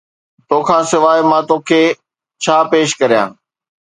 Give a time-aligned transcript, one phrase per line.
[0.49, 1.83] توکان سواءِ مان توکي
[2.43, 3.29] ڇا پيش ڪريان؟